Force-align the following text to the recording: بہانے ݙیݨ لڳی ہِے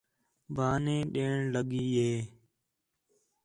بہانے 0.55 0.97
ݙیݨ 1.13 1.33
لڳی 1.53 1.85
ہِے 1.95 2.13